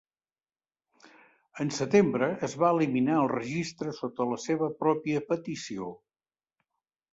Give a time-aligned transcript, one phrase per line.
[1.65, 5.95] En setembre, es va eliminar el registre sota la seva pròpia petició.